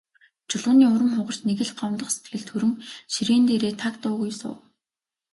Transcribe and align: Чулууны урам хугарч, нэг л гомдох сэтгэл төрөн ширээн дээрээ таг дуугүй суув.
Чулууны 0.49 0.85
урам 0.93 1.11
хугарч, 1.15 1.39
нэг 1.47 1.59
л 1.67 1.71
гомдох 1.79 2.09
сэтгэл 2.11 2.43
төрөн 2.49 2.73
ширээн 3.13 3.43
дээрээ 3.47 3.73
таг 3.81 3.93
дуугүй 4.01 4.31
суув. 4.39 4.59